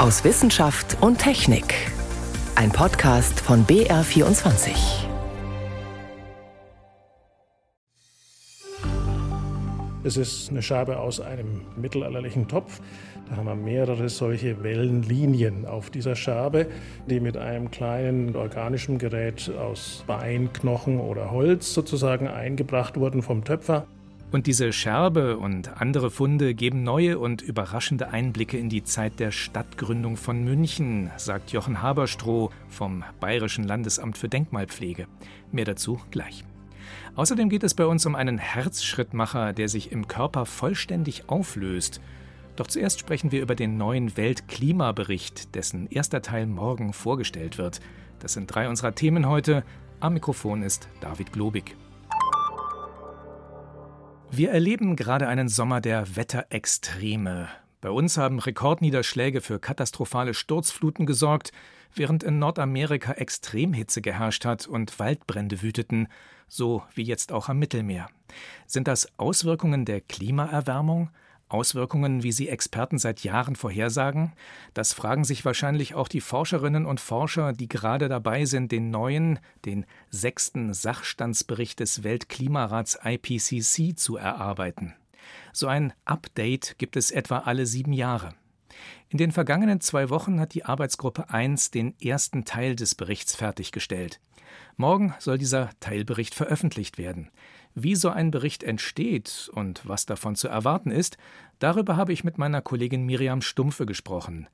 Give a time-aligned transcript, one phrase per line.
[0.00, 1.74] aus Wissenschaft und Technik.
[2.54, 4.70] Ein Podcast von BR24.
[10.02, 12.80] Es ist eine Schabe aus einem mittelalterlichen Topf.
[13.28, 16.68] Da haben wir mehrere solche Wellenlinien auf dieser Schabe,
[17.06, 23.44] die mit einem kleinen organischen Gerät aus Bein, Knochen oder Holz sozusagen eingebracht wurden vom
[23.44, 23.86] Töpfer.
[24.32, 29.32] Und diese Scherbe und andere Funde geben neue und überraschende Einblicke in die Zeit der
[29.32, 35.08] Stadtgründung von München, sagt Jochen Haberstroh vom Bayerischen Landesamt für Denkmalpflege.
[35.50, 36.44] Mehr dazu gleich.
[37.16, 42.00] Außerdem geht es bei uns um einen Herzschrittmacher, der sich im Körper vollständig auflöst.
[42.54, 47.80] Doch zuerst sprechen wir über den neuen Weltklimabericht, dessen erster Teil morgen vorgestellt wird.
[48.20, 49.64] Das sind drei unserer Themen heute.
[49.98, 51.74] Am Mikrofon ist David Globig.
[54.32, 57.48] Wir erleben gerade einen Sommer der Wetterextreme.
[57.80, 61.50] Bei uns haben Rekordniederschläge für katastrophale Sturzfluten gesorgt,
[61.96, 66.06] während in Nordamerika Extremhitze geherrscht hat und Waldbrände wüteten,
[66.46, 68.08] so wie jetzt auch am Mittelmeer.
[68.68, 71.10] Sind das Auswirkungen der Klimaerwärmung?
[71.50, 74.32] Auswirkungen, wie sie Experten seit Jahren vorhersagen?
[74.72, 79.38] Das fragen sich wahrscheinlich auch die Forscherinnen und Forscher, die gerade dabei sind, den neuen,
[79.64, 84.94] den sechsten Sachstandsbericht des Weltklimarats IPCC zu erarbeiten.
[85.52, 88.34] So ein Update gibt es etwa alle sieben Jahre.
[89.08, 94.20] In den vergangenen zwei Wochen hat die Arbeitsgruppe 1 den ersten Teil des Berichts fertiggestellt.
[94.76, 97.30] Morgen soll dieser Teilbericht veröffentlicht werden.
[97.74, 101.16] Wie so ein Bericht entsteht und was davon zu erwarten ist,
[101.58, 104.48] darüber habe ich mit meiner Kollegin Miriam Stumpfe gesprochen.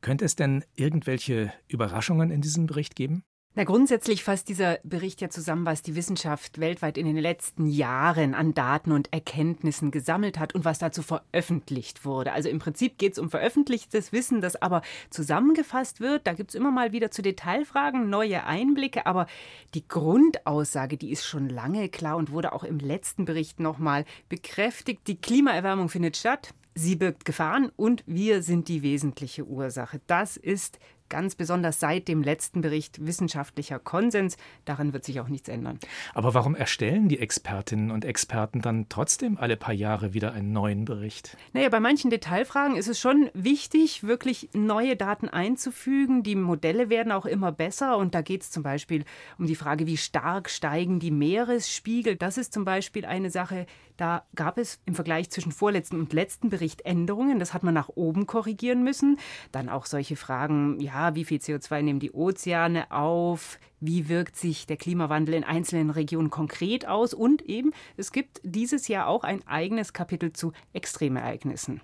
[0.00, 3.22] Könnte es denn irgendwelche Überraschungen in diesem Bericht geben?
[3.58, 8.34] Na, grundsätzlich fasst dieser Bericht ja zusammen, was die Wissenschaft weltweit in den letzten Jahren
[8.34, 12.34] an Daten und Erkenntnissen gesammelt hat und was dazu veröffentlicht wurde.
[12.34, 16.26] Also im Prinzip geht es um veröffentlichtes Wissen, das aber zusammengefasst wird.
[16.26, 19.26] Da gibt es immer mal wieder zu Detailfragen neue Einblicke, aber
[19.72, 25.06] die Grundaussage, die ist schon lange klar und wurde auch im letzten Bericht nochmal bekräftigt.
[25.06, 26.52] Die Klimaerwärmung findet statt.
[26.78, 30.02] Sie birgt Gefahren und wir sind die wesentliche Ursache.
[30.06, 30.78] Das ist
[31.08, 34.36] ganz besonders seit dem letzten Bericht wissenschaftlicher Konsens.
[34.64, 35.78] Daran wird sich auch nichts ändern.
[36.14, 40.84] Aber warum erstellen die Expertinnen und Experten dann trotzdem alle paar Jahre wieder einen neuen
[40.84, 41.36] Bericht?
[41.52, 46.22] Naja, bei manchen Detailfragen ist es schon wichtig, wirklich neue Daten einzufügen.
[46.22, 49.04] Die Modelle werden auch immer besser und da geht es zum Beispiel
[49.38, 52.16] um die Frage, wie stark steigen die Meeresspiegel.
[52.16, 53.66] Das ist zum Beispiel eine Sache,
[53.96, 57.38] da gab es im Vergleich zwischen vorletzten und letzten Bericht Änderungen.
[57.38, 59.18] Das hat man nach oben korrigieren müssen.
[59.52, 63.58] Dann auch solche Fragen, ja, wie viel CO2 nehmen die Ozeane auf?
[63.80, 67.14] Wie wirkt sich der Klimawandel in einzelnen Regionen konkret aus?
[67.14, 71.80] Und eben, es gibt dieses Jahr auch ein eigenes Kapitel zu Extremereignissen.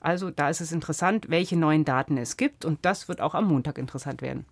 [0.00, 2.64] Also da ist es interessant, welche neuen Daten es gibt.
[2.64, 4.46] Und das wird auch am Montag interessant werden.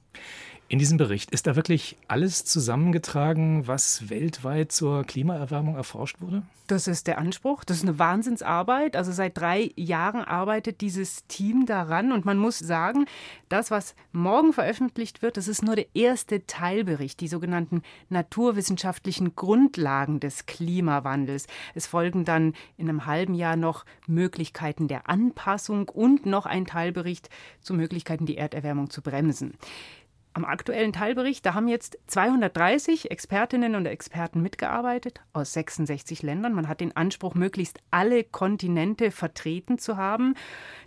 [0.70, 6.44] In diesem Bericht ist da wirklich alles zusammengetragen, was weltweit zur Klimaerwärmung erforscht wurde?
[6.68, 7.64] Das ist der Anspruch.
[7.64, 8.94] Das ist eine Wahnsinnsarbeit.
[8.94, 12.12] Also seit drei Jahren arbeitet dieses Team daran.
[12.12, 13.06] Und man muss sagen,
[13.48, 20.20] das, was morgen veröffentlicht wird, das ist nur der erste Teilbericht, die sogenannten naturwissenschaftlichen Grundlagen
[20.20, 21.48] des Klimawandels.
[21.74, 27.28] Es folgen dann in einem halben Jahr noch Möglichkeiten der Anpassung und noch ein Teilbericht
[27.60, 29.54] zu Möglichkeiten, die Erderwärmung zu bremsen.
[30.32, 36.52] Am aktuellen Teilbericht, da haben jetzt 230 Expertinnen und Experten mitgearbeitet aus 66 Ländern.
[36.52, 40.34] Man hat den Anspruch, möglichst alle Kontinente vertreten zu haben.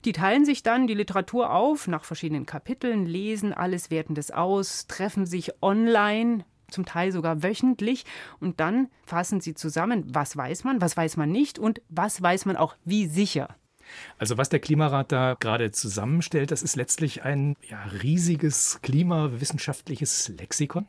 [0.06, 4.88] Die teilen sich dann die Literatur auf nach verschiedenen Kapiteln, lesen alles, werten das aus,
[4.88, 8.06] treffen sich online zum Teil sogar wöchentlich
[8.40, 12.46] und dann fassen sie zusammen, was weiß man, was weiß man nicht und was weiß
[12.46, 13.56] man auch wie sicher.
[14.18, 20.86] Also was der Klimarat da gerade zusammenstellt, das ist letztlich ein ja, riesiges klimawissenschaftliches Lexikon.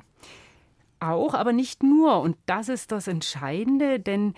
[1.00, 2.21] Auch, aber nicht nur.
[2.21, 4.34] Und das ist das Entscheidende, denn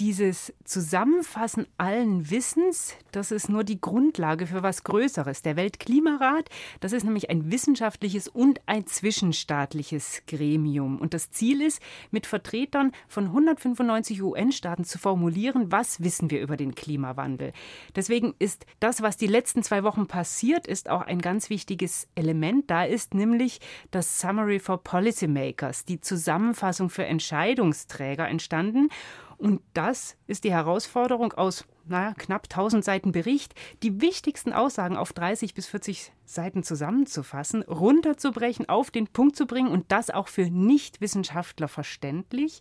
[0.00, 5.42] dieses Zusammenfassen allen Wissens, das ist nur die Grundlage für was Größeres.
[5.42, 6.48] Der Weltklimarat,
[6.80, 11.00] das ist nämlich ein wissenschaftliches und ein zwischenstaatliches Gremium.
[11.00, 16.56] Und das Ziel ist, mit Vertretern von 195 UN-Staaten zu formulieren, was wissen wir über
[16.56, 17.52] den Klimawandel.
[17.96, 22.70] Deswegen ist das, was die letzten zwei Wochen passiert ist, auch ein ganz wichtiges Element.
[22.70, 23.60] Da ist nämlich
[23.90, 28.90] das Summary for Policymakers, die Zusammenfassung für Entscheidungsträger entstanden.
[29.38, 35.12] Und das ist die Herausforderung aus naja, knapp 1000 Seiten Bericht, die wichtigsten Aussagen auf
[35.12, 40.50] 30 bis 40 Seiten zusammenzufassen, runterzubrechen, auf den Punkt zu bringen und das auch für
[40.50, 42.60] Nichtwissenschaftler verständlich.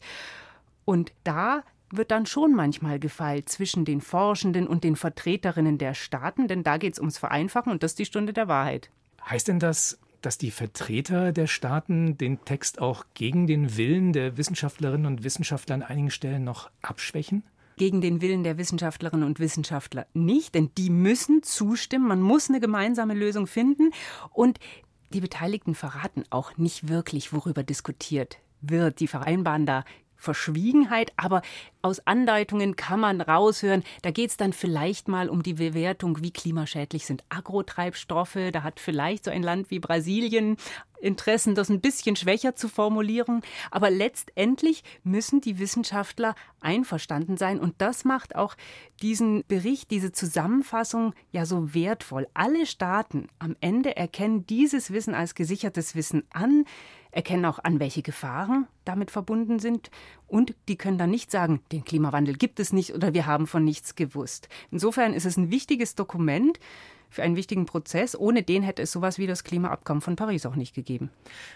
[0.85, 6.47] Und da wird dann schon manchmal gefeilt zwischen den Forschenden und den Vertreterinnen der Staaten,
[6.47, 8.89] denn da geht es ums Vereinfachen und das ist die Stunde der Wahrheit.
[9.29, 14.35] Heißt denn das, dass die Vertreter der Staaten den Text auch gegen den Willen der
[14.35, 17.43] Wissenschaftlerinnen und Wissenschaftler an einigen Stellen noch abschwächen?
[17.77, 22.09] Gegen den Willen der Wissenschaftlerinnen und Wissenschaftler nicht, denn die müssen zustimmen.
[22.09, 23.91] Man muss eine gemeinsame Lösung finden.
[24.33, 24.59] Und
[25.13, 28.99] die Beteiligten verraten auch nicht wirklich, worüber diskutiert wird.
[28.99, 29.85] Die vereinbaren da
[30.17, 31.41] Verschwiegenheit, aber
[31.81, 36.31] aus Andeutungen kann man raushören, da geht es dann vielleicht mal um die Bewertung, wie
[36.31, 38.37] klimaschädlich sind Agrotreibstoffe.
[38.51, 40.57] Da hat vielleicht so ein Land wie Brasilien
[40.99, 43.41] Interessen, das ein bisschen schwächer zu formulieren.
[43.71, 47.59] Aber letztendlich müssen die Wissenschaftler einverstanden sein.
[47.59, 48.55] Und das macht auch
[49.01, 52.27] diesen Bericht, diese Zusammenfassung ja so wertvoll.
[52.33, 56.65] Alle Staaten am Ende erkennen dieses Wissen als gesichertes Wissen an
[57.17, 59.89] erkennen auch an, welche Gefahren damit verbunden sind
[60.27, 63.63] und die können dann nicht sagen, den Klimawandel gibt es nicht oder wir haben von
[63.63, 64.49] nichts gewusst.
[64.69, 66.59] Insofern ist es ein wichtiges Dokument
[67.09, 68.15] für einen wichtigen Prozess.
[68.15, 71.09] Ohne den hätte es sowas wie das Klimaabkommen von Paris auch nicht gegeben.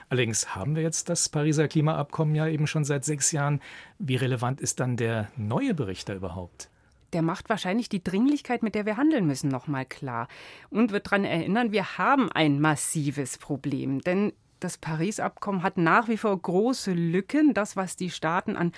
[0.09, 3.61] Allerdings haben wir jetzt das Pariser Klimaabkommen ja eben schon seit sechs Jahren.
[3.99, 6.69] Wie relevant ist dann der neue Bericht da überhaupt?
[7.13, 10.29] der macht wahrscheinlich die Dringlichkeit, mit der wir handeln müssen, nochmal klar.
[10.69, 13.99] Und wird daran erinnern, wir haben ein massives Problem.
[13.99, 14.31] Denn
[14.61, 17.53] das Paris-Abkommen hat nach wie vor große Lücken.
[17.53, 18.71] Das, was die Staaten an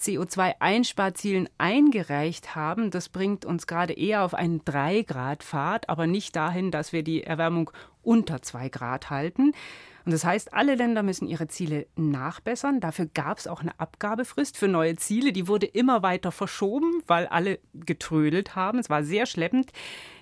[0.00, 6.92] CO2-Einsparzielen eingereicht haben, das bringt uns gerade eher auf einen 3-Grad-Pfad, aber nicht dahin, dass
[6.92, 7.70] wir die Erwärmung
[8.02, 9.52] unter 2 Grad halten.
[10.04, 12.80] Und das heißt, alle Länder müssen ihre Ziele nachbessern.
[12.80, 15.32] Dafür gab es auch eine Abgabefrist für neue Ziele.
[15.32, 18.78] Die wurde immer weiter verschoben, weil alle getrödelt haben.
[18.78, 19.70] Es war sehr schleppend.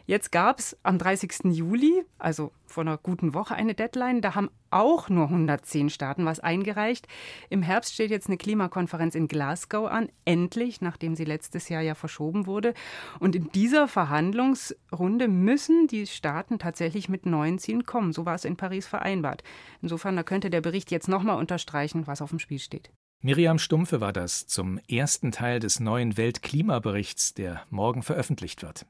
[0.08, 1.47] Jetzt gab es am 30.
[1.53, 4.20] Juli, also vor einer guten Woche, eine Deadline.
[4.20, 7.08] Da haben auch nur 110 Staaten was eingereicht.
[7.50, 11.97] Im Herbst steht jetzt eine Klimakonferenz in Glasgow an, endlich, nachdem sie letztes Jahr ja
[11.97, 12.73] verschoben wurde.
[13.19, 18.12] Und in dieser Verhandlungsrunde müssen die Staaten tatsächlich mit neuen Zielen kommen.
[18.12, 19.43] So war es in Paris vereinbart.
[19.82, 22.93] Insofern, da könnte der Bericht jetzt nochmal unterstreichen, was auf dem Spiel steht.
[23.23, 28.87] Miriam Stumpfe war das zum ersten Teil des neuen Weltklimaberichts, der morgen veröffentlicht wird.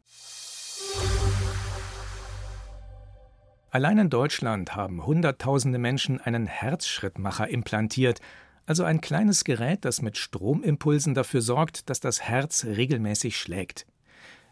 [3.70, 8.20] Allein in Deutschland haben Hunderttausende Menschen einen Herzschrittmacher implantiert,
[8.64, 13.87] also ein kleines Gerät, das mit Stromimpulsen dafür sorgt, dass das Herz regelmäßig schlägt.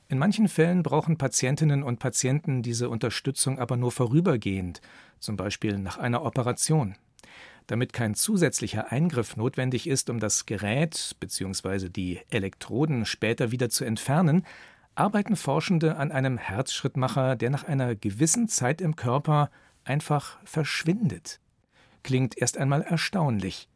[0.08, 4.82] In manchen Fällen brauchen Patientinnen und Patienten diese Unterstützung aber nur vorübergehend,
[5.18, 6.94] zum Beispiel nach einer Operation.
[7.66, 11.88] Damit kein zusätzlicher Eingriff notwendig ist, um das Gerät bzw.
[11.88, 14.44] die Elektroden später wieder zu entfernen,
[14.94, 19.50] arbeiten Forschende an einem Herzschrittmacher, der nach einer gewissen Zeit im Körper
[19.84, 21.40] einfach verschwindet.
[22.02, 23.68] Klingt erst einmal erstaunlich,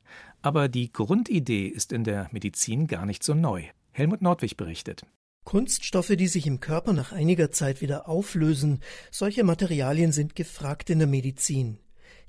[0.42, 3.64] aber die Grundidee ist in der Medizin gar nicht so neu.
[3.92, 5.04] Helmut Nordwig berichtet.
[5.44, 8.80] Kunststoffe, die sich im Körper nach einiger Zeit wieder auflösen,
[9.10, 11.78] solche Materialien sind gefragt in der Medizin.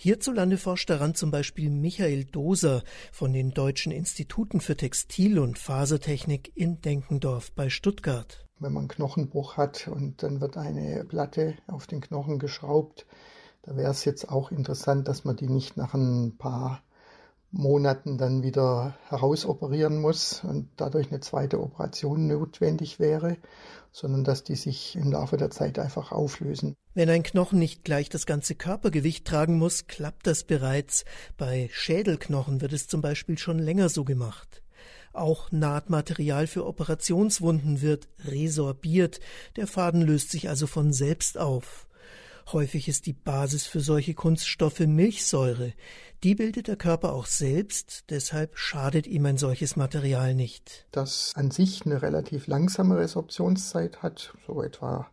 [0.02, 6.54] Hierzulande forscht daran zum Beispiel Michael Doser von den Deutschen Instituten für Textil- und Fasertechnik
[6.56, 12.02] in Denkendorf bei Stuttgart wenn man Knochenbruch hat und dann wird eine Platte auf den
[12.02, 13.06] Knochen geschraubt.
[13.64, 16.82] Da wäre es jetzt auch interessant, dass man die nicht nach ein paar
[17.52, 23.38] Monaten dann wieder herausoperieren muss und dadurch eine zweite Operation notwendig wäre,
[23.92, 26.76] sondern dass die sich im Laufe der Zeit einfach auflösen.
[27.00, 31.06] Wenn ein Knochen nicht gleich das ganze Körpergewicht tragen muss, klappt das bereits.
[31.38, 34.62] Bei Schädelknochen wird es zum Beispiel schon länger so gemacht.
[35.14, 39.22] Auch Nahtmaterial für Operationswunden wird resorbiert,
[39.56, 41.88] der Faden löst sich also von selbst auf.
[42.52, 45.72] Häufig ist die Basis für solche Kunststoffe Milchsäure.
[46.24, 50.86] Die bildet der Körper auch selbst, deshalb schadet ihm ein solches Material nicht.
[50.92, 55.10] Das an sich eine relativ langsame Resorptionszeit hat, so etwa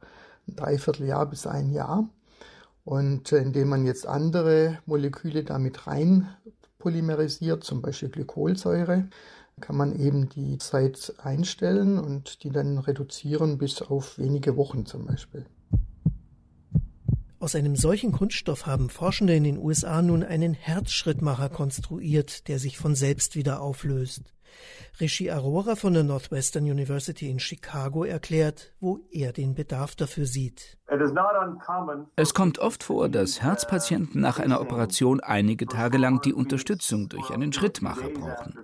[0.49, 2.09] ein Dreivierteljahr bis ein Jahr.
[2.85, 6.29] Und äh, indem man jetzt andere Moleküle damit rein
[6.79, 9.09] polymerisiert, zum Beispiel Glykolsäure,
[9.61, 15.07] kann man eben die Zeit einstellen und die dann reduzieren bis auf wenige Wochen zum
[15.07, 15.47] Beispiel.
[17.39, 22.79] Aus einem solchen Kunststoff haben Forschende in den USA nun einen Herzschrittmacher konstruiert, der sich
[22.79, 24.36] von selbst wieder auflöst.
[24.99, 30.79] Rishi Arora von der Northwestern University in Chicago erklärt, wo er den Bedarf dafür sieht.
[32.17, 37.31] Es kommt oft vor, dass Herzpatienten nach einer Operation einige Tage lang die Unterstützung durch
[37.31, 38.59] einen Schrittmacher brauchen.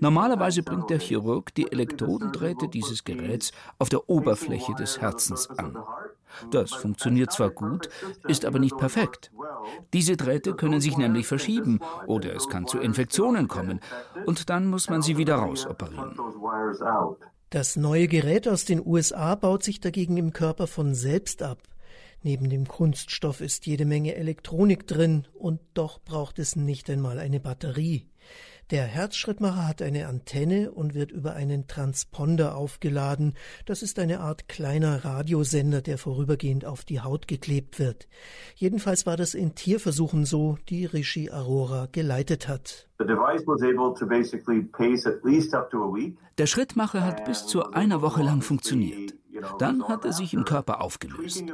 [0.00, 5.76] Normalerweise bringt der Chirurg die Elektrodendrähte dieses Geräts auf der Oberfläche des Herzens an.
[6.50, 7.88] Das funktioniert zwar gut,
[8.26, 9.30] ist aber nicht perfekt.
[9.92, 13.80] Diese Drähte können sich nämlich verschieben oder es kann zu Infektionen kommen
[14.26, 16.16] und dann muss man sie wieder rausoperieren.
[17.50, 21.62] Das neue Gerät aus den USA baut sich dagegen im Körper von selbst ab.
[22.22, 27.40] Neben dem Kunststoff ist jede Menge Elektronik drin und doch braucht es nicht einmal eine
[27.40, 28.08] Batterie.
[28.70, 33.32] Der Herzschrittmacher hat eine Antenne und wird über einen Transponder aufgeladen.
[33.64, 38.08] Das ist eine Art kleiner Radiosender, der vorübergehend auf die Haut geklebt wird.
[38.56, 42.90] Jedenfalls war das in Tierversuchen so, die Rishi Arora geleitet hat.
[46.36, 49.14] Der Schrittmacher hat bis zu einer Woche lang funktioniert.
[49.58, 51.44] Dann hat er sich im Körper aufgelöst.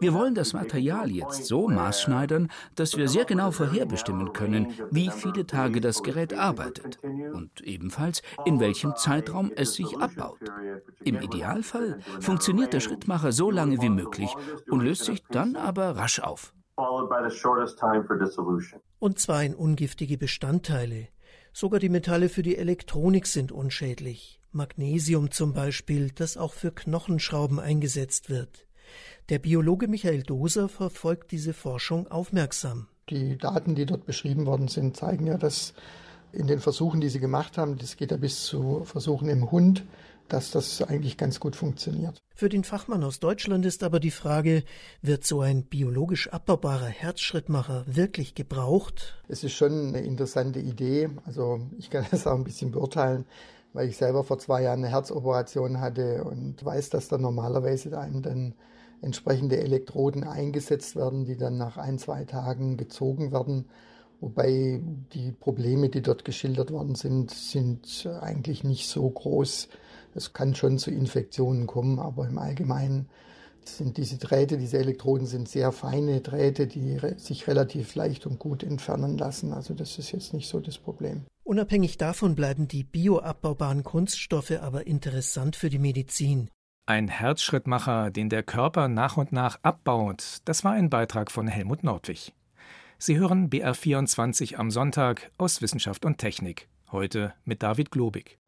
[0.00, 5.46] Wir wollen das Material jetzt so maßschneidern, dass wir sehr genau vorherbestimmen können, wie viele
[5.46, 10.40] Tage das Gerät arbeitet und ebenfalls in welchem Zeitraum es sich abbaut.
[11.04, 14.34] Im Idealfall funktioniert der Schrittmacher so lange wie möglich
[14.70, 16.54] und löst sich dann aber rasch auf.
[19.00, 21.08] Und zwar in ungiftige Bestandteile.
[21.52, 24.37] Sogar die Metalle für die Elektronik sind unschädlich.
[24.52, 28.66] Magnesium zum Beispiel, das auch für Knochenschrauben eingesetzt wird.
[29.28, 32.88] Der Biologe Michael Doser verfolgt diese Forschung aufmerksam.
[33.10, 35.74] Die Daten, die dort beschrieben worden sind, zeigen ja, dass
[36.32, 39.84] in den Versuchen, die sie gemacht haben, das geht ja bis zu Versuchen im Hund,
[40.28, 42.18] dass das eigentlich ganz gut funktioniert.
[42.34, 44.62] Für den Fachmann aus Deutschland ist aber die Frage,
[45.02, 49.22] wird so ein biologisch abbaubarer Herzschrittmacher wirklich gebraucht?
[49.28, 51.08] Es ist schon eine interessante Idee.
[51.24, 53.24] Also ich kann das auch ein bisschen beurteilen
[53.78, 58.22] weil ich selber vor zwei Jahren eine Herzoperation hatte und weiß, dass da normalerweise einem
[58.22, 58.54] dann
[59.02, 63.66] entsprechende Elektroden eingesetzt werden, die dann nach ein, zwei Tagen gezogen werden.
[64.20, 64.82] Wobei
[65.12, 69.68] die Probleme, die dort geschildert worden sind, sind eigentlich nicht so groß.
[70.16, 73.08] Es kann schon zu Infektionen kommen, aber im Allgemeinen
[73.76, 78.62] sind diese Drähte, diese Elektroden sind sehr feine Drähte, die sich relativ leicht und gut
[78.62, 79.52] entfernen lassen.
[79.52, 81.24] Also das ist jetzt nicht so das Problem.
[81.44, 86.50] Unabhängig davon bleiben die bioabbaubaren Kunststoffe aber interessant für die Medizin.
[86.86, 91.84] Ein Herzschrittmacher, den der Körper nach und nach abbaut, das war ein Beitrag von Helmut
[91.84, 92.32] Nordwig.
[92.98, 96.68] Sie hören BR24 am Sonntag aus Wissenschaft und Technik.
[96.90, 98.38] Heute mit David Globig.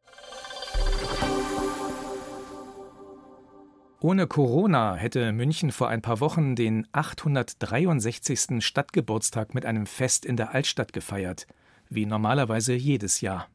[4.02, 8.64] Ohne Corona hätte München vor ein paar Wochen den 863.
[8.64, 11.46] Stadtgeburtstag mit einem Fest in der Altstadt gefeiert
[11.90, 13.48] wie normalerweise jedes Jahr.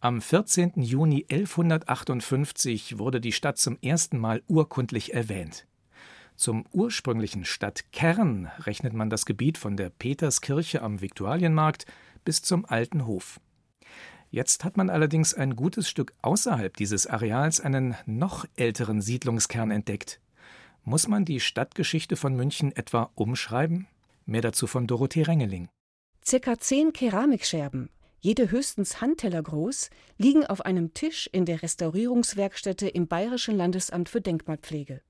[0.00, 0.72] Am 14.
[0.76, 5.66] Juni 1158 wurde die Stadt zum ersten Mal urkundlich erwähnt.
[6.36, 11.86] Zum ursprünglichen Stadtkern rechnet man das Gebiet von der Peterskirche am Viktualienmarkt
[12.24, 13.40] bis zum Alten Hof.
[14.32, 20.20] Jetzt hat man allerdings ein gutes Stück außerhalb dieses Areals einen noch älteren Siedlungskern entdeckt.
[20.84, 23.88] Muss man die Stadtgeschichte von München etwa umschreiben?
[24.26, 25.68] Mehr dazu von Dorothee Rengeling.
[26.24, 33.08] Circa zehn Keramikscherben, jede höchstens Handteller groß, liegen auf einem Tisch in der Restaurierungswerkstätte im
[33.08, 35.00] Bayerischen Landesamt für Denkmalpflege.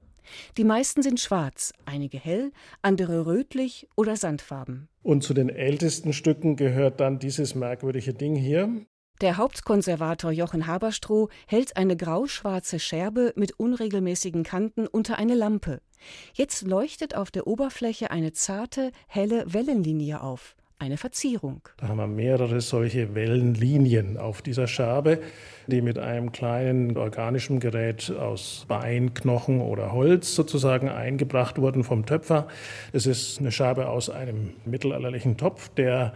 [0.57, 4.89] Die meisten sind schwarz, einige hell, andere rötlich oder sandfarben.
[5.03, 8.87] Und zu den ältesten Stücken gehört dann dieses merkwürdige Ding hier.
[9.21, 15.83] Der Hauptkonservator Jochen Haberstroh hält eine grau-schwarze Scherbe mit unregelmäßigen Kanten unter eine Lampe.
[16.33, 21.61] Jetzt leuchtet auf der Oberfläche eine zarte, helle Wellenlinie auf eine Verzierung.
[21.77, 25.21] Da haben wir mehrere solche Wellenlinien auf dieser Schabe,
[25.67, 32.07] die mit einem kleinen organischen Gerät aus Bein, Knochen oder Holz sozusagen eingebracht wurden vom
[32.07, 32.49] Töpfer.
[32.93, 36.15] Es ist eine Schabe aus einem mittelalterlichen Topf, der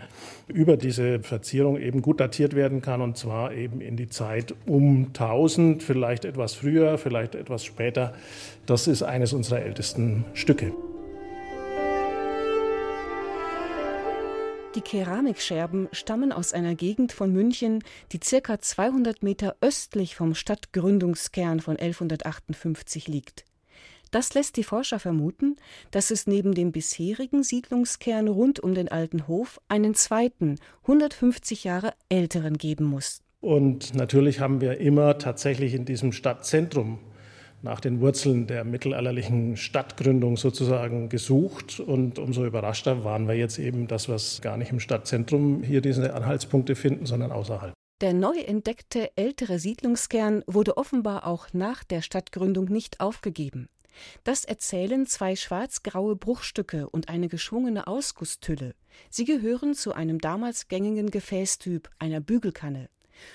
[0.48, 5.08] über diese Verzierung eben gut datiert werden kann und zwar eben in die Zeit um
[5.08, 8.14] 1000, vielleicht etwas früher, vielleicht etwas später.
[8.64, 10.72] Das ist eines unserer ältesten Stücke.
[14.74, 21.60] Die Keramikscherben stammen aus einer Gegend von München, die circa 200 Meter östlich vom Stadtgründungskern
[21.60, 23.44] von 1158 liegt.
[24.10, 25.56] Das lässt die Forscher vermuten,
[25.92, 31.94] dass es neben dem bisherigen Siedlungskern rund um den alten Hof einen zweiten, 150 Jahre
[32.08, 33.22] älteren geben muss.
[33.40, 36.98] Und natürlich haben wir immer tatsächlich in diesem Stadtzentrum
[37.64, 41.80] nach den Wurzeln der mittelalterlichen Stadtgründung sozusagen gesucht.
[41.80, 46.14] Und umso überraschter waren wir jetzt eben, dass wir gar nicht im Stadtzentrum hier diese
[46.14, 47.72] Anhaltspunkte finden, sondern außerhalb.
[48.00, 53.68] Der neu entdeckte ältere Siedlungskern wurde offenbar auch nach der Stadtgründung nicht aufgegeben.
[54.24, 58.74] Das erzählen zwei schwarz-graue Bruchstücke und eine geschwungene Ausgusstülle.
[59.10, 62.88] Sie gehören zu einem damals gängigen Gefäßtyp, einer Bügelkanne.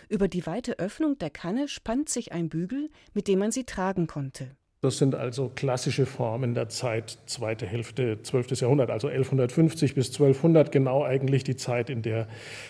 [0.07, 4.07] Über die weite Öffnung der Kanne spannt sich ein Bügel, mit dem man sie tragen
[4.07, 4.55] konnte.
[4.81, 8.61] Das sind also klassische Formen der Zeit, zweite Hälfte 12.
[8.61, 12.29] Jahrhundert, also 1150 bis 1200, genau eigentlich die Zeit, in der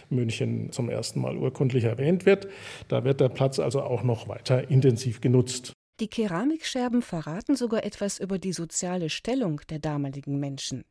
[0.09, 2.47] München zum ersten Mal urkundlich erwähnt wird.
[2.87, 5.73] Da wird der Platz also auch noch weiter intensiv genutzt.
[5.99, 10.85] Die Keramikscherben verraten sogar etwas über die soziale Stellung der damaligen Menschen.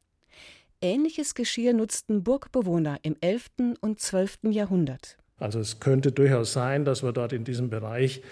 [0.80, 3.50] Ähnliches Geschirr nutzten Burgbewohner im 11.
[3.80, 4.38] und 12.
[4.50, 5.18] Jahrhundert.
[5.38, 8.22] Also es könnte durchaus sein, dass wir dort in diesem Bereich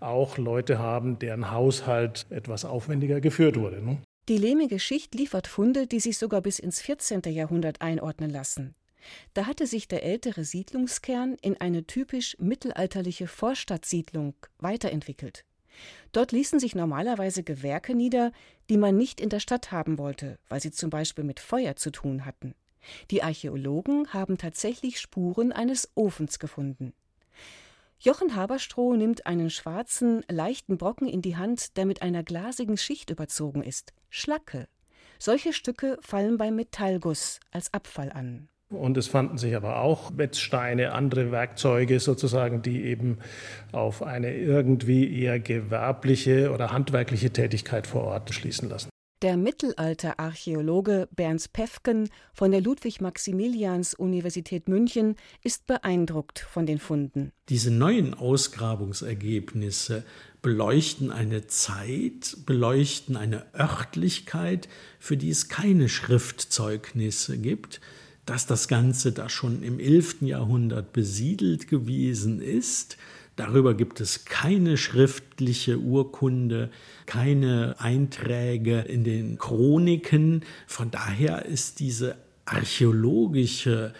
[0.00, 3.82] auch Leute haben, deren Haushalt etwas aufwendiger geführt wurde.
[3.82, 3.98] Ne?
[4.28, 7.22] Die lehmige Schicht liefert Funde, die sich sogar bis ins 14.
[7.26, 8.74] Jahrhundert einordnen lassen.
[9.34, 15.44] Da hatte sich der ältere Siedlungskern in eine typisch mittelalterliche Vorstadtsiedlung weiterentwickelt.
[16.12, 18.32] Dort ließen sich normalerweise Gewerke nieder,
[18.68, 21.90] die man nicht in der Stadt haben wollte, weil sie zum Beispiel mit Feuer zu
[21.90, 22.54] tun hatten.
[23.10, 26.92] Die Archäologen haben tatsächlich Spuren eines Ofens gefunden.
[27.98, 33.10] Jochen Haberstroh nimmt einen schwarzen, leichten Brocken in die Hand, der mit einer glasigen Schicht
[33.10, 33.94] überzogen ist.
[34.10, 34.68] Schlacke.
[35.18, 38.48] Solche Stücke fallen beim Metallguss als Abfall an.
[38.68, 43.18] Und es fanden sich aber auch Wetzsteine, andere Werkzeuge sozusagen, die eben
[43.72, 48.90] auf eine irgendwie eher gewerbliche oder handwerkliche Tätigkeit vor Ort schließen lassen.
[49.22, 57.32] Der Mittelalterarchäologe Bernd Pefken von der Ludwig-Maximilians-Universität München ist beeindruckt von den Funden.
[57.48, 60.04] Diese neuen Ausgrabungsergebnisse
[60.42, 64.68] beleuchten eine Zeit, beleuchten eine Örtlichkeit,
[64.98, 67.80] für die es keine Schriftzeugnisse gibt,
[68.26, 70.20] dass das Ganze da schon im 11.
[70.22, 72.98] Jahrhundert besiedelt gewesen ist,
[73.36, 76.70] Darüber gibt es keine schriftliche Urkunde,
[77.04, 80.42] keine Einträge in den Chroniken.
[80.66, 82.16] Von daher ist diese
[82.46, 83.92] archäologische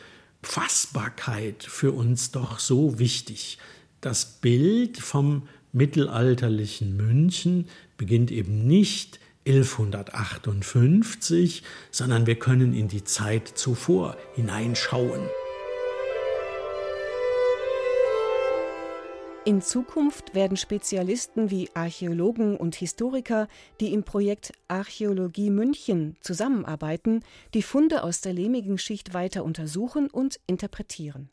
[0.42, 3.58] Fassbarkeit für uns doch so wichtig.
[4.00, 13.48] Das Bild vom mittelalterlichen München beginnt eben nicht 1158, sondern wir können in die Zeit
[13.48, 15.28] zuvor hineinschauen.
[19.46, 23.46] In Zukunft werden Spezialisten wie Archäologen und Historiker,
[23.78, 27.22] die im Projekt Archäologie München zusammenarbeiten,
[27.54, 31.30] die Funde aus der lehmigen Schicht weiter untersuchen und interpretieren.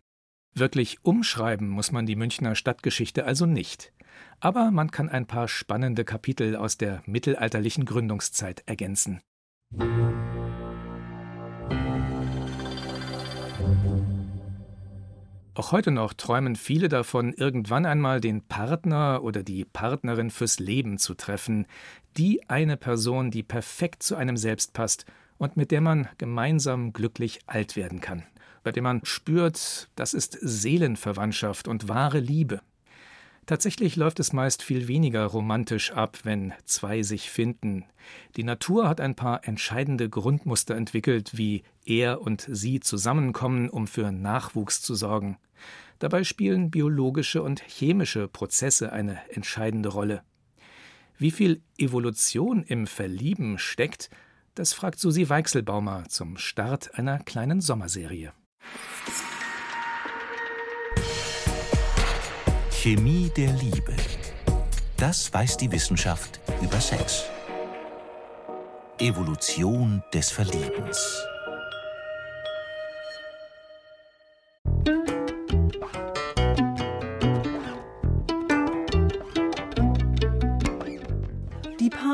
[0.53, 3.91] Wirklich umschreiben muss man die Münchner Stadtgeschichte also nicht.
[4.39, 9.21] Aber man kann ein paar spannende Kapitel aus der mittelalterlichen Gründungszeit ergänzen.
[15.55, 20.97] Auch heute noch träumen viele davon, irgendwann einmal den Partner oder die Partnerin fürs Leben
[20.97, 21.67] zu treffen,
[22.17, 25.05] die eine Person, die perfekt zu einem selbst passt
[25.37, 28.23] und mit der man gemeinsam glücklich alt werden kann,
[28.63, 32.61] bei der man spürt, das ist Seelenverwandtschaft und wahre Liebe.
[33.45, 37.85] Tatsächlich läuft es meist viel weniger romantisch ab, wenn zwei sich finden.
[38.37, 44.11] Die Natur hat ein paar entscheidende Grundmuster entwickelt, wie er und sie zusammenkommen, um für
[44.11, 45.37] Nachwuchs zu sorgen.
[45.99, 50.23] Dabei spielen biologische und chemische Prozesse eine entscheidende Rolle.
[51.17, 54.09] Wie viel Evolution im Verlieben steckt,
[54.55, 58.33] das fragt Susi Weichselbaumer zum Start einer kleinen Sommerserie.
[62.71, 63.95] Chemie der Liebe.
[64.97, 67.23] Das weiß die Wissenschaft über Sex.
[68.99, 71.25] Evolution des Verliebens.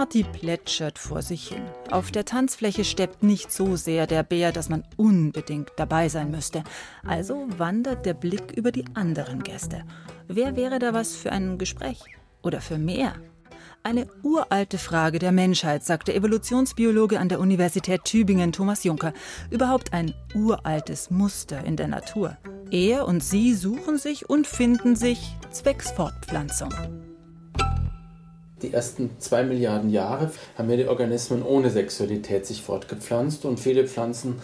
[0.09, 1.61] Party plätschert vor sich hin.
[1.91, 6.63] Auf der Tanzfläche steppt nicht so sehr der Bär, dass man unbedingt dabei sein müsste.
[7.05, 9.83] Also wandert der Blick über die anderen Gäste.
[10.27, 11.99] Wer wäre da was für ein Gespräch?
[12.41, 13.13] Oder für mehr?
[13.83, 19.13] Eine uralte Frage der Menschheit, sagt der Evolutionsbiologe an der Universität Tübingen Thomas Juncker.
[19.51, 22.35] Überhaupt ein uraltes Muster in der Natur.
[22.71, 26.73] Er und sie suchen sich und finden sich zwecks Fortpflanzung.
[28.61, 33.87] Die ersten zwei Milliarden Jahre haben ja die Organismen ohne Sexualität sich fortgepflanzt und viele
[33.87, 34.35] Pflanzen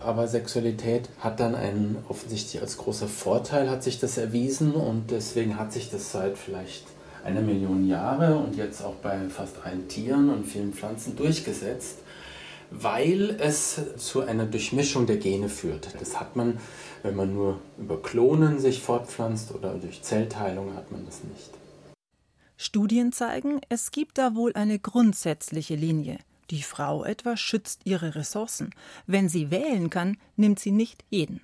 [0.00, 5.58] aber Sexualität hat dann einen offensichtlich als großer Vorteil hat sich das erwiesen und deswegen
[5.58, 6.84] hat sich das seit vielleicht
[7.24, 11.98] einer Million Jahre und jetzt auch bei fast allen Tieren und vielen Pflanzen durchgesetzt,
[12.70, 15.88] weil es zu einer Durchmischung der Gene führt.
[15.98, 16.58] Das hat man,
[17.02, 21.50] wenn man nur über Klonen sich fortpflanzt oder durch Zellteilung hat man das nicht.
[22.60, 26.18] Studien zeigen, es gibt da wohl eine grundsätzliche Linie.
[26.50, 28.74] Die Frau etwa schützt ihre Ressourcen.
[29.06, 31.40] Wenn sie wählen kann, nimmt sie nicht jeden.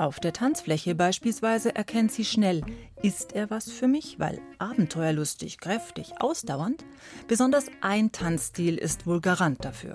[0.00, 2.62] Auf der Tanzfläche beispielsweise erkennt sie schnell,
[3.02, 6.86] ist er was für mich, weil abenteuerlustig, kräftig, ausdauernd?
[7.28, 9.92] Besonders ein Tanzstil ist wohl Garant dafür.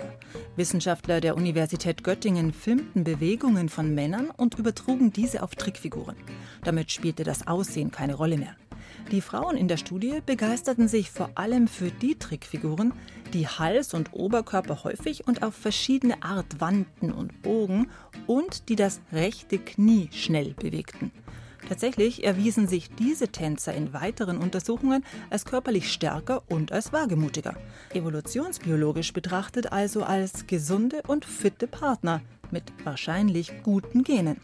[0.57, 6.17] Wissenschaftler der Universität Göttingen filmten Bewegungen von Männern und übertrugen diese auf Trickfiguren.
[6.63, 8.55] Damit spielte das Aussehen keine Rolle mehr.
[9.11, 12.91] Die Frauen in der Studie begeisterten sich vor allem für die Trickfiguren,
[13.33, 17.91] die Hals und Oberkörper häufig und auf verschiedene Art wandten und bogen
[18.25, 21.11] und die das rechte Knie schnell bewegten.
[21.67, 27.55] Tatsächlich erwiesen sich diese Tänzer in weiteren Untersuchungen als körperlich stärker und als wagemutiger.
[27.93, 34.39] Evolutionsbiologisch betrachtet also als gesunde und fitte Partner mit wahrscheinlich guten Genen.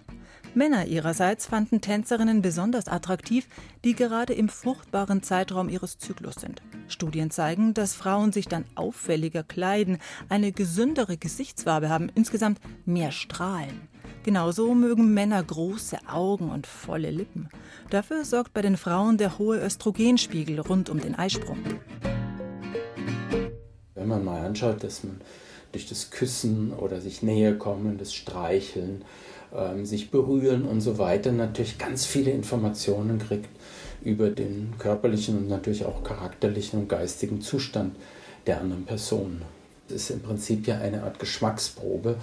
[0.54, 3.48] Männer ihrerseits fanden Tänzerinnen besonders attraktiv,
[3.86, 6.62] die gerade im fruchtbaren Zeitraum ihres Zyklus sind.
[6.90, 13.88] Studien zeigen, dass Frauen sich dann auffälliger kleiden, eine gesündere Gesichtsfarbe haben, insgesamt mehr strahlen.
[14.24, 17.50] Genauso mögen Männer große Augen und volle Lippen.
[17.90, 21.58] Dafür sorgt bei den Frauen der hohe Östrogenspiegel rund um den Eisprung.
[23.96, 25.22] Wenn man mal anschaut, dass man
[25.72, 29.04] durch das Küssen oder sich näher kommen, das Streicheln,
[29.56, 33.50] ähm, sich berühren und so weiter, natürlich ganz viele Informationen kriegt
[34.04, 37.96] über den körperlichen und natürlich auch charakterlichen und geistigen Zustand
[38.48, 39.42] der anderen Person.
[39.88, 42.16] Das ist im Prinzip ja eine Art Geschmacksprobe,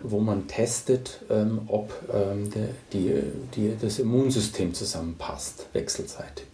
[0.00, 3.22] wo man testet, ähm, ob ähm, der, die,
[3.54, 6.46] die, das Immunsystem zusammenpasst, wechselseitig.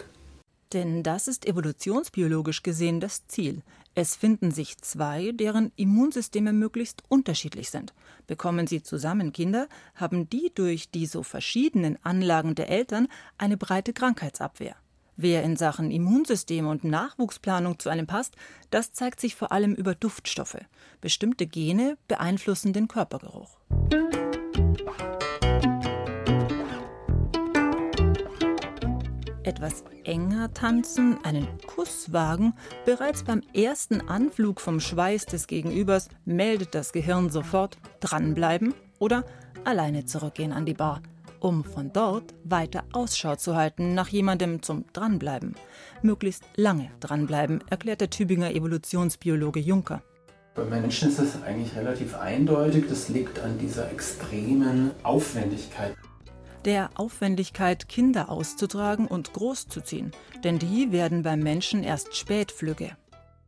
[0.72, 3.60] Denn das ist evolutionsbiologisch gesehen das Ziel.
[3.94, 7.92] Es finden sich zwei, deren Immunsysteme möglichst unterschiedlich sind.
[8.26, 13.92] Bekommen sie zusammen Kinder, haben die durch die so verschiedenen Anlagen der Eltern eine breite
[13.92, 14.76] Krankheitsabwehr.
[15.16, 18.34] Wer in Sachen Immunsystem und Nachwuchsplanung zu einem passt,
[18.70, 20.64] das zeigt sich vor allem über Duftstoffe.
[21.02, 23.58] Bestimmte Gene beeinflussen den Körpergeruch.
[29.52, 32.54] Etwas enger tanzen, einen Kuss wagen,
[32.86, 39.24] bereits beim ersten Anflug vom Schweiß des Gegenübers meldet das Gehirn sofort dranbleiben oder
[39.64, 41.02] alleine zurückgehen an die Bar,
[41.38, 45.54] um von dort weiter Ausschau zu halten nach jemandem zum Dranbleiben.
[46.00, 50.02] Möglichst lange dranbleiben, erklärt der Tübinger Evolutionsbiologe Juncker.
[50.54, 55.94] Bei Menschen ist es eigentlich relativ eindeutig, das liegt an dieser extremen Aufwendigkeit
[56.64, 60.12] der Aufwendigkeit, Kinder auszutragen und großzuziehen,
[60.44, 62.90] denn die werden beim Menschen erst spät flügge.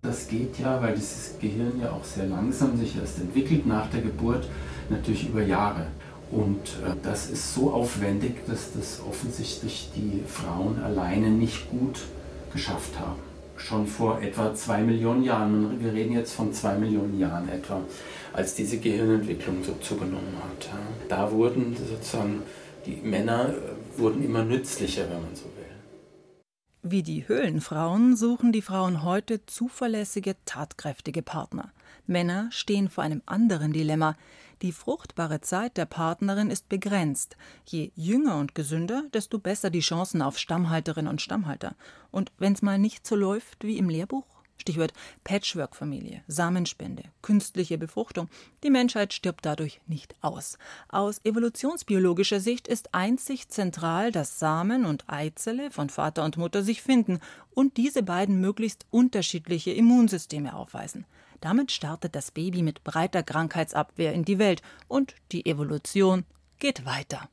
[0.03, 4.03] Das geht ja, weil das Gehirn ja auch sehr langsam sich erst entwickelt nach der
[4.03, 4.46] Geburt,
[4.90, 5.87] natürlich über Jahre.
[6.31, 12.00] Und äh, das ist so aufwendig, dass das offensichtlich die Frauen alleine nicht gut
[12.53, 13.20] geschafft haben.
[13.57, 17.81] Schon vor etwa zwei Millionen Jahren, wir reden jetzt von zwei Millionen Jahren etwa,
[18.33, 20.68] als diese Gehirnentwicklung so zugenommen hat.
[21.09, 22.42] Da wurden sozusagen
[22.87, 25.64] die Männer äh, wurden immer nützlicher, wenn man so will.
[26.87, 31.73] Wie die Höhlenfrauen suchen die Frauen heute zuverlässige, tatkräftige Partner.
[32.07, 34.16] Männer stehen vor einem anderen Dilemma.
[34.61, 37.37] Die fruchtbare Zeit der Partnerin ist begrenzt.
[37.66, 41.75] Je jünger und gesünder, desto besser die Chancen auf Stammhalterin und Stammhalter.
[42.11, 44.34] Und wenn's mal nicht so läuft wie im Lehrbuch?
[44.57, 44.93] Stichwort
[45.25, 48.29] Patchwork-Familie, Samenspende, künstliche Befruchtung.
[48.62, 50.59] Die Menschheit stirbt dadurch nicht aus.
[50.88, 56.83] Aus evolutionsbiologischer Sicht ist einzig zentral, dass Samen und Eizelle von Vater und Mutter sich
[56.83, 61.05] finden und diese beiden möglichst unterschiedliche Immunsysteme aufweisen.
[61.40, 66.25] Damit startet das Baby mit breiter Krankheitsabwehr in die Welt und die Evolution
[66.59, 67.29] geht weiter.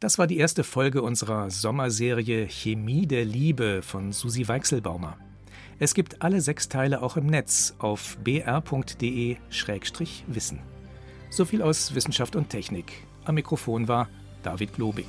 [0.00, 5.16] Das war die erste Folge unserer Sommerserie Chemie der Liebe von Susi Weichselbaumer.
[5.80, 9.40] Es gibt alle sechs Teile auch im Netz auf br.de-wissen.
[11.30, 12.92] So viel aus Wissenschaft und Technik.
[13.24, 14.08] Am Mikrofon war
[14.44, 15.06] David Globig.